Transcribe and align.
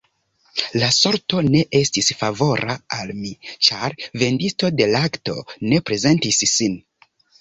La 0.83 0.87
sorto 0.99 1.41
ne 1.47 1.59
estis 1.79 2.09
favora 2.21 2.77
al 2.99 3.11
mi, 3.19 3.33
ĉar 3.67 3.97
vendisto 4.23 4.73
de 4.81 4.89
lakto 4.97 5.37
ne 5.69 5.83
prezentis 5.91 6.43
sin. 6.55 6.81